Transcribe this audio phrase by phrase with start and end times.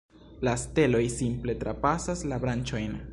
[0.47, 3.01] La steloj simple trapasas la branĉojn.